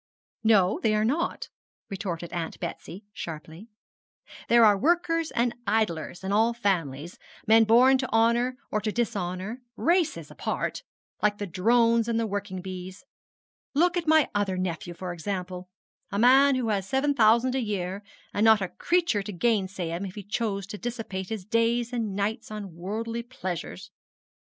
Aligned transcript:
'No, 0.43 0.79
they 0.81 0.95
are 0.95 1.05
not,' 1.05 1.47
retorted 1.87 2.33
Aunt 2.33 2.59
Betsy, 2.59 3.05
sharply. 3.13 3.69
'There 4.49 4.65
are 4.65 4.75
workers 4.75 5.29
and 5.29 5.53
idlers 5.67 6.23
in 6.23 6.31
all 6.31 6.55
families 6.55 7.19
men 7.45 7.65
born 7.65 7.99
to 7.99 8.11
honour 8.11 8.57
or 8.71 8.81
to 8.81 8.91
dishonour 8.91 9.61
races 9.75 10.31
apart 10.31 10.81
like 11.21 11.37
the 11.37 11.45
drones 11.45 12.07
and 12.07 12.19
the 12.19 12.25
working 12.25 12.63
bees. 12.63 13.05
Look 13.75 13.95
at 13.95 14.07
my 14.07 14.27
other 14.33 14.57
nephew, 14.57 14.95
for 14.95 15.13
example 15.13 15.69
a 16.11 16.17
man 16.17 16.55
who 16.55 16.69
has 16.69 16.89
seven 16.89 17.13
thousand 17.13 17.53
a 17.53 17.61
year, 17.61 18.01
and 18.33 18.43
not 18.43 18.59
a 18.59 18.69
creature 18.69 19.21
to 19.21 19.31
gainsay 19.31 19.89
him 19.89 20.03
if 20.03 20.15
he 20.15 20.23
chose 20.23 20.65
to 20.65 20.79
dissipate 20.79 21.29
his 21.29 21.45
days 21.45 21.93
and 21.93 22.15
nights 22.15 22.49
on 22.49 22.73
worldly 22.75 23.21
pleasures. 23.21 23.91